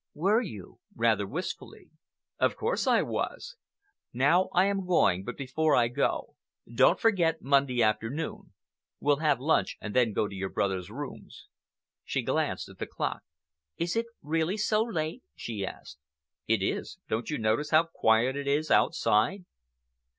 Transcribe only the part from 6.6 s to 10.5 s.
don't forget Monday afternoon. We'll have lunch and then go to your